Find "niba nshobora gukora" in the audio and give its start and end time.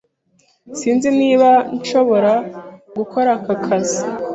1.19-3.29